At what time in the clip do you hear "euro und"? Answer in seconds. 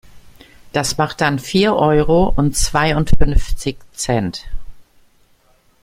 1.75-2.55